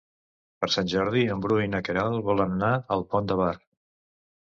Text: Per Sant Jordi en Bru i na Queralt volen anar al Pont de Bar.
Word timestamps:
Per 0.63 0.69
Sant 0.75 0.89
Jordi 0.93 1.21
en 1.35 1.45
Bru 1.45 1.59
i 1.65 1.69
na 1.75 1.83
Queralt 1.89 2.25
volen 2.33 2.59
anar 2.59 2.73
al 2.99 3.09
Pont 3.15 3.33
de 3.33 3.43
Bar. 3.47 3.55